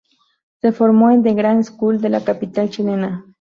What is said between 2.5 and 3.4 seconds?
chilena.